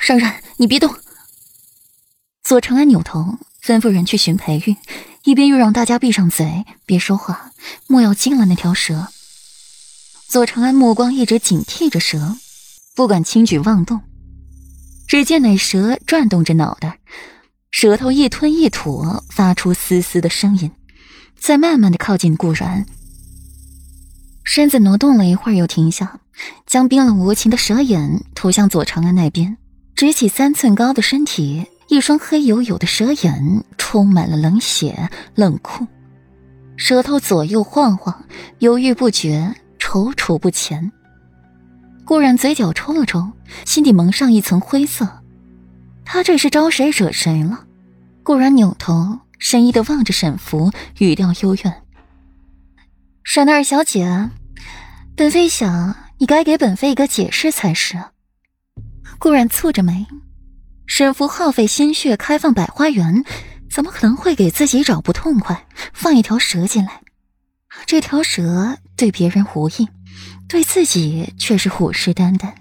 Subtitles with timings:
[0.00, 0.96] 商然，你别动。
[2.42, 4.74] 左长安扭头吩咐人去寻裴玉，
[5.24, 7.52] 一边又让大家闭上嘴，别说话，
[7.86, 9.08] 莫要惊了那条蛇。
[10.26, 12.36] 左长安目光一直警惕着蛇，
[12.96, 14.00] 不敢轻举妄动。
[15.06, 17.00] 只见那蛇转动着脑袋，
[17.70, 20.72] 舌头一吞一吐，发出嘶嘶的声音，
[21.38, 22.86] 再慢慢的靠近顾然。
[24.44, 26.20] 身子挪动了一会儿，又停下，
[26.66, 29.58] 将冰冷无情的蛇眼投向左长安那边，
[30.00, 35.86] 直起三寸高的身体，一双黑黝黝的蛇眼充满了冷血冷酷，
[36.74, 38.24] 舌头左右晃晃，
[38.60, 40.90] 犹豫不决，踌躇不前。
[42.06, 43.30] 顾然嘴角抽了抽，
[43.66, 45.06] 心底蒙上一层灰色，
[46.06, 47.66] 他这是招谁惹谁了？
[48.22, 51.82] 顾然扭头深意的望着沈福，语调幽怨
[53.22, 54.30] ：“沈二小姐。”
[55.14, 58.02] 本妃想，你该给本妃一个解释才是。
[59.18, 60.06] 顾然蹙着眉，
[60.86, 63.24] 沈福耗费心血开放百花园，
[63.70, 67.02] 怎么可能会给自己找不痛快，放一条蛇进来？
[67.86, 69.88] 这条蛇对别人无益，
[70.48, 72.52] 对自己却是虎视眈眈。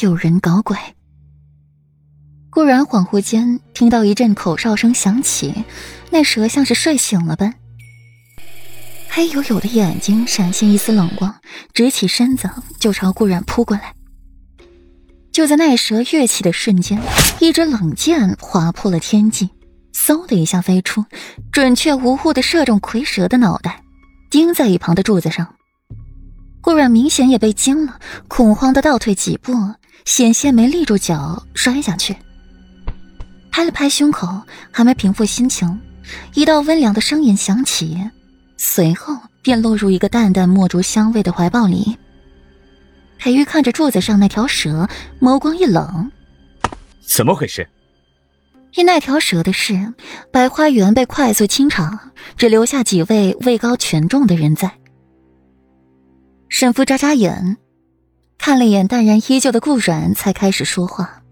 [0.00, 0.76] 有人搞鬼。
[2.50, 5.64] 顾然恍惚间听到一阵口哨声响起，
[6.10, 7.54] 那蛇像是睡醒了般。
[9.10, 11.34] 黑黝黝的眼睛闪现一丝冷光，
[11.74, 13.94] 直起身子就朝顾然扑过来。
[15.38, 17.00] 就在那蛇跃起的瞬间，
[17.38, 19.48] 一支冷箭划破了天际，
[19.94, 21.04] 嗖的一下飞出，
[21.52, 23.80] 准确无误的射中蝰蛇的脑袋，
[24.32, 25.46] 钉在一旁的柱子上。
[26.60, 29.52] 顾然明显也被惊了，恐慌的倒退几步，
[30.04, 32.16] 险些没立住脚摔下去。
[33.52, 34.42] 拍了拍胸口，
[34.72, 35.80] 还没平复心情，
[36.34, 37.96] 一道温凉的声音响起。
[38.56, 41.96] 随后便落入一个淡淡墨竹香味的怀抱里。
[43.18, 44.88] 裴玉看着柱子上那条蛇，
[45.20, 46.10] 眸光一冷
[47.04, 47.68] ：“怎么回事？”
[48.74, 49.92] 因那条蛇的事，
[50.32, 54.70] 百花园被快速清场，只留下几位位高权重的人在。
[56.48, 57.56] 沈父眨眨眼，
[58.38, 61.22] 看了一眼淡然依旧的顾软，才开始说话，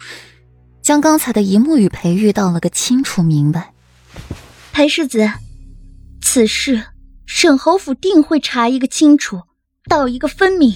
[0.82, 3.72] 将刚才的一幕与裴玉道了个清楚明白。
[4.72, 5.30] 裴世子，
[6.20, 6.82] 此事。
[7.26, 9.42] 沈侯府定会查一个清楚，
[9.88, 10.72] 道一个分明，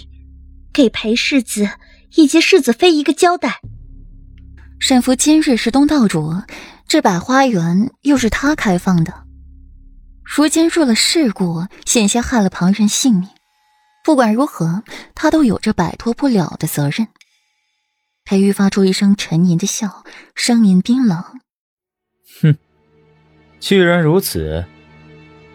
[0.72, 1.68] 给裴世子
[2.14, 3.60] 以及世子妃一个交代。
[4.78, 6.34] 沈福今日是东道主，
[6.86, 9.24] 这百花园又是他开放的，
[10.24, 13.28] 如今入了事故，险些害了旁人性命，
[14.04, 14.82] 不管如何，
[15.14, 17.08] 他都有着摆脱不了的责任。
[18.24, 20.04] 裴玉发出一声沉吟的笑，
[20.34, 21.22] 声音冰冷
[22.40, 22.56] ：“哼，
[23.58, 24.64] 既然如此。”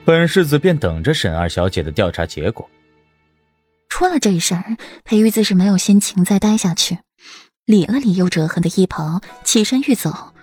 [0.06, 2.70] 本世子便等着沈二小姐的调查结果。
[3.96, 4.76] 出了这事儿，
[5.06, 6.98] 裴玉自是没有心情再待下去，
[7.64, 10.34] 理了理又折痕的衣袍，起身欲走，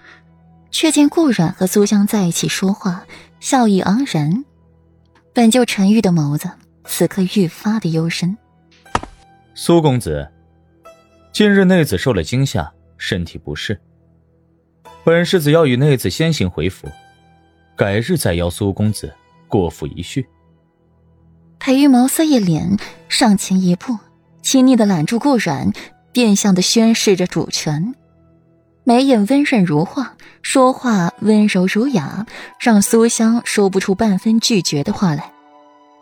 [0.70, 3.04] 却见顾阮和苏香在一起说话，
[3.40, 4.42] 笑意盎然。
[5.34, 6.50] 本就沉郁的眸子，
[6.86, 8.38] 此刻愈发的幽深。
[9.54, 10.26] 苏公子，
[11.30, 13.78] 近日内子受了惊吓，身体不适，
[15.04, 16.88] 本世子要与内子先行回府，
[17.76, 19.12] 改日再邀苏公子。
[19.46, 20.26] 过府一叙。
[21.64, 22.76] 裴玉眸色一敛，
[23.08, 23.96] 上前一步，
[24.42, 25.72] 亲昵的揽住顾软，
[26.10, 27.94] 变相的宣示着主权，
[28.82, 32.26] 眉眼温润如画，说话温柔儒雅，
[32.58, 35.30] 让苏香说不出半分拒绝的话来，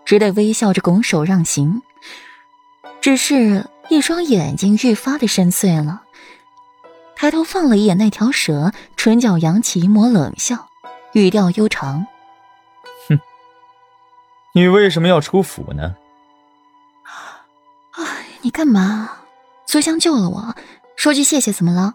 [0.06, 1.82] 只得微笑着拱手让行。
[3.02, 6.00] 只是一双眼睛愈发的深邃了，
[7.14, 10.68] 抬头放了一眼那条蛇，唇角扬起一抹冷笑，
[11.12, 12.06] 语调悠长。
[14.52, 15.96] 你为什么要出府呢？
[17.92, 18.04] 哎，
[18.42, 19.10] 你干嘛？
[19.66, 20.54] 苏香救了我，
[20.96, 21.94] 说句谢谢怎么了？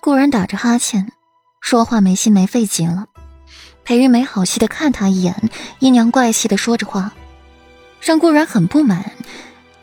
[0.00, 1.12] 顾然打着哈欠，
[1.60, 3.06] 说话没心没肺极了。
[3.84, 7.12] 裴玉没好气的看他一眼，阴阳怪气的说着话，
[8.00, 9.12] 让顾然很不满。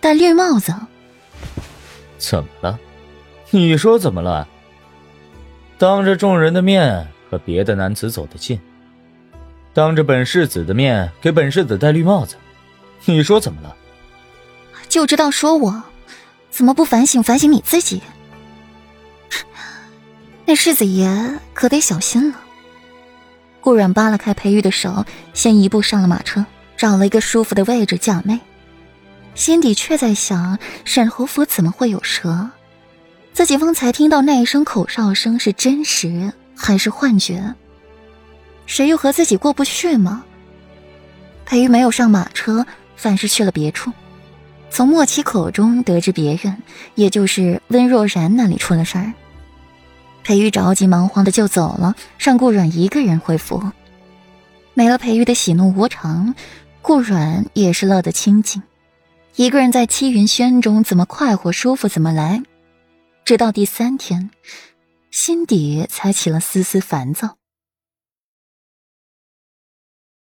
[0.02, 0.74] 戴绿帽子，
[2.18, 2.80] 怎么了？
[3.52, 4.48] 你说怎么了？
[5.78, 8.60] 当着众人的面和别的男子走得近。
[9.74, 12.36] 当着本世子的面给本世子戴绿帽子，
[13.06, 13.76] 你说怎么了？
[14.88, 15.84] 就知道说我，
[16.50, 18.02] 怎么不反省反省你自己？
[20.46, 22.40] 那世子爷可得小心了。
[23.62, 26.46] 顾软扒拉开裴玉的手，先一步上了马车，
[26.76, 28.40] 找了一个舒服的位置假寐，
[29.36, 32.50] 心底却在想：沈侯府怎么会有蛇？
[33.32, 37.54] 自己方才听到那一声口哨声是真实还是幻觉？
[38.70, 40.24] 谁又和自己过不去吗？
[41.44, 43.92] 裴玉没有上马车，反是去了别处。
[44.70, 46.56] 从莫七口中得知别人，
[46.94, 49.12] 也就是温若然那里出了事儿。
[50.24, 53.72] 裴玉着急忙慌的就走了，让顾阮一个人回府。
[54.76, 56.36] 没了裴玉的喜怒无常，
[56.84, 58.62] 顾阮也是乐得清静，
[59.36, 62.44] 一个人在七云轩中怎么快活舒服怎么来。
[63.26, 64.30] 直到第三天，
[65.10, 67.39] 心底才起了丝丝烦躁。